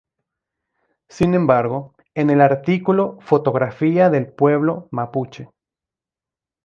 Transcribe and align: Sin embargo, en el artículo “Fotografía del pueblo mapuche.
Sin 1.09 1.35
embargo, 1.35 1.93
en 2.15 2.31
el 2.31 2.41
artículo 2.41 3.19
“Fotografía 3.21 4.09
del 4.09 4.33
pueblo 4.33 4.87
mapuche. 4.89 5.51